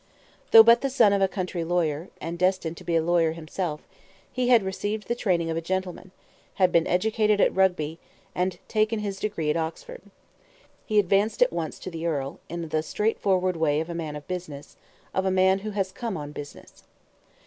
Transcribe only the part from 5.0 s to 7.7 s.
the training of a gentleman, had been educated at